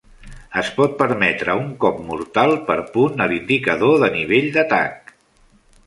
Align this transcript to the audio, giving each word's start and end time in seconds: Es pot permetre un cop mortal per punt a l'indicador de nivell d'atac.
Es 0.61 0.69
pot 0.77 0.95
permetre 1.01 1.57
un 1.59 1.67
cop 1.85 2.01
mortal 2.09 2.55
per 2.71 2.79
punt 2.97 3.25
a 3.27 3.31
l'indicador 3.35 3.97
de 4.07 4.11
nivell 4.19 4.53
d'atac. 4.59 5.15